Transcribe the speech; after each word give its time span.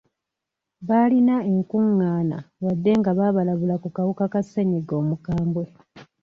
Baalina 0.87 1.35
enkungaana 1.51 2.37
wadde 2.63 2.91
nga 2.99 3.11
baabalabula 3.17 3.75
ku 3.83 3.89
kawuka 3.95 4.25
ka 4.33 4.41
ssenyiga 4.45 4.93
omukambwe. 5.01 5.65